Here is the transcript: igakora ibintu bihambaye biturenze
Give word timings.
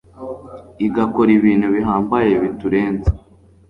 igakora 0.85 1.29
ibintu 1.39 1.67
bihambaye 1.75 2.31
biturenze 2.43 3.09